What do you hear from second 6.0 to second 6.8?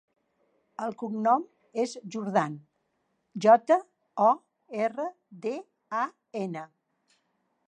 a, ena.